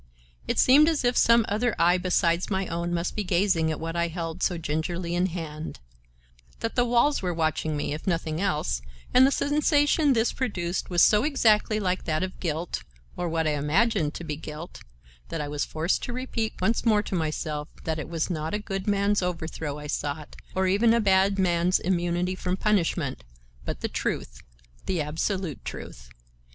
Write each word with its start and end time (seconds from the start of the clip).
It 0.47 0.57
seemed 0.57 0.89
as 0.89 1.03
if 1.03 1.15
some 1.15 1.45
other 1.47 1.75
eye 1.77 1.99
besides 1.99 2.49
my 2.49 2.65
own 2.65 2.91
must 2.91 3.15
be 3.15 3.23
gazing 3.23 3.69
at 3.69 3.79
what 3.79 3.95
I 3.95 4.07
held 4.07 4.41
so 4.41 4.57
gingerly 4.57 5.13
in 5.13 5.27
hand; 5.27 5.79
that 6.61 6.73
the 6.73 6.85
walls 6.85 7.21
were 7.21 7.35
watching 7.35 7.77
me, 7.77 7.93
if 7.93 8.07
nothing 8.07 8.41
else, 8.41 8.81
and 9.13 9.27
the 9.27 9.31
sensation 9.31 10.13
this 10.13 10.33
produced 10.33 10.89
was 10.89 11.03
so 11.03 11.23
exactly 11.23 11.79
like 11.79 12.05
that 12.05 12.23
of 12.23 12.39
guilt 12.39 12.81
(or 13.15 13.29
what 13.29 13.45
I 13.45 13.51
imagined 13.51 14.15
to 14.15 14.23
be 14.23 14.35
guilt), 14.35 14.81
that 15.29 15.39
I 15.39 15.47
was 15.47 15.65
forced 15.65 16.01
to 16.01 16.13
repeat 16.13 16.59
once 16.59 16.83
more 16.83 17.03
to 17.03 17.13
myself 17.13 17.67
that 17.83 17.99
it 17.99 18.09
was 18.09 18.27
not 18.27 18.55
a 18.55 18.57
good 18.57 18.87
man's 18.87 19.21
overthrow 19.21 19.77
I 19.77 19.85
sought, 19.85 20.35
or 20.55 20.65
even 20.65 20.95
a 20.95 20.99
bad 20.99 21.37
man's 21.37 21.77
immunity 21.77 22.33
from 22.33 22.57
punishment, 22.57 23.23
but 23.65 23.81
the 23.81 23.87
truth, 23.87 24.41
the 24.87 24.99
absolute 24.99 25.63
truth. 25.63 26.09